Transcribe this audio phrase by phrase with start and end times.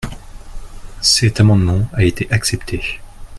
[1.03, 2.81] Cet amendement a été accepté.